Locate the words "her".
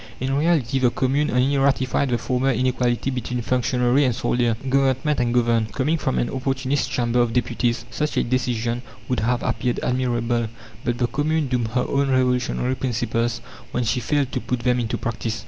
11.75-11.85